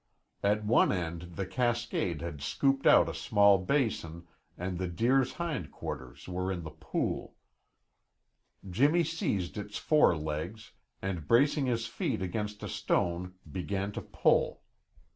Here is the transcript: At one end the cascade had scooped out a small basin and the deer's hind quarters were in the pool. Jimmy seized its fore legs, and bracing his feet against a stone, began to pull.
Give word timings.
At 0.41 0.65
one 0.65 0.91
end 0.91 1.33
the 1.35 1.45
cascade 1.45 2.21
had 2.21 2.41
scooped 2.41 2.87
out 2.87 3.07
a 3.07 3.13
small 3.13 3.59
basin 3.59 4.25
and 4.57 4.79
the 4.79 4.87
deer's 4.87 5.33
hind 5.33 5.69
quarters 5.71 6.27
were 6.27 6.51
in 6.51 6.63
the 6.63 6.71
pool. 6.71 7.35
Jimmy 8.67 9.03
seized 9.03 9.59
its 9.59 9.77
fore 9.77 10.17
legs, 10.17 10.71
and 11.03 11.27
bracing 11.27 11.67
his 11.67 11.85
feet 11.85 12.23
against 12.23 12.63
a 12.63 12.67
stone, 12.67 13.35
began 13.51 13.91
to 13.91 14.01
pull. 14.01 14.63